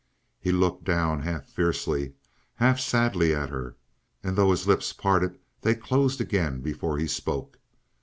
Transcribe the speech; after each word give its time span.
He 0.39 0.51
looked 0.51 0.83
down 0.83 1.19
half 1.21 1.45
fiercely, 1.47 2.13
half 2.55 2.79
sadly 2.79 3.35
at 3.35 3.49
her. 3.51 3.75
And 4.23 4.35
though 4.35 4.49
his 4.49 4.65
lips 4.65 4.93
parted 4.93 5.37
they 5.61 5.75
closed 5.75 6.19
again 6.19 6.61
before 6.61 6.97
he 6.97 7.05
spoke. 7.05 7.59